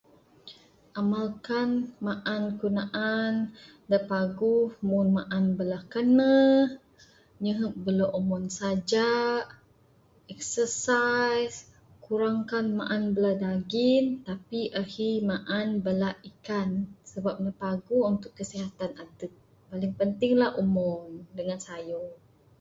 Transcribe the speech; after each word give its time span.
Amalkan 0.99 1.69
maan 2.05 2.43
kayuh 2.59 2.73
naan 2.77 3.33
da 3.89 3.97
paguh 4.09 4.69
mung 4.87 5.09
maan 5.17 5.45
bala 5.57 5.77
kaneh, 5.93 6.65
nyehep 7.43 7.73
bala 7.85 8.05
omon 8.19 8.43
saja, 8.59 9.09
exercise, 10.33 11.55
kurangkan 12.05 12.65
maan 12.79 13.03
bala 13.15 13.31
daging, 13.43 14.05
tapi 14.27 14.59
ahi 14.81 15.09
maan 15.29 15.67
bala 15.85 16.09
ikan. 16.29 16.69
Sebab 17.11 17.35
ne 17.43 17.51
paguh 17.61 18.01
untuk 18.11 18.31
kesihatan 18.39 18.91
adep. 19.03 19.31
Paling 19.69 19.93
penting 19.99 20.33
lah 20.41 20.49
omon 20.61 21.05
dengan 21.37 21.59
sayor. 21.67 22.09